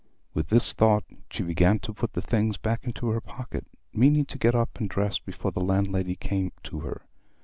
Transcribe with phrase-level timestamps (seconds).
[0.33, 4.39] With this thought she began to put the things back into her pocket, meaning to
[4.39, 7.03] get up and dress before the landlady came to her.